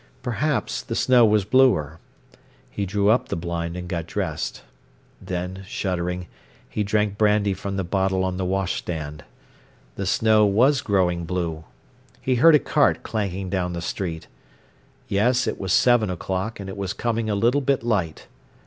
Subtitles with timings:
[0.23, 1.99] Perhaps the snow was bluer.
[2.71, 4.63] He drew up the blind and got dressed.
[5.21, 6.25] Then, shuddering,
[6.67, 9.23] he drank brandy from the bottle on the wash stand.
[9.97, 11.65] The snow was growing blue.
[12.19, 14.25] He heard a cart clanking down the street.
[15.07, 18.25] Yes, it was seven o'clock, and it was coming a little bit light.